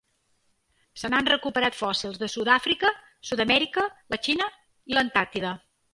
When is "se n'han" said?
1.01-1.27